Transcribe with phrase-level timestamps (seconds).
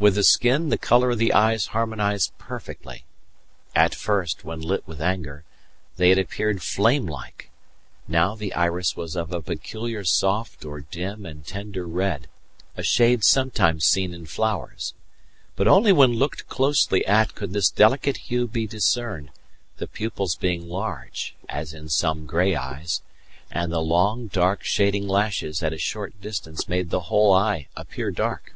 [0.00, 3.04] With the skin the colour of the eyes harmonized perfectly.
[3.74, 5.44] At first, when lit with anger,
[5.98, 7.50] they had appeared flame like;
[8.08, 12.28] now the iris was of a peculiar soft or dim and tender red,
[12.78, 14.94] a shade sometimes seen in flowers.
[15.54, 19.28] But only when looked closely at could this delicate hue be discerned,
[19.76, 23.02] the pupils being large, as in some grey eyes,
[23.50, 28.10] and the long, dark, shading lashes at a short distance made the whole eye appear
[28.10, 28.54] dark.